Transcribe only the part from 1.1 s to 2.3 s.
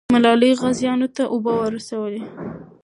ته اوبه رسولې.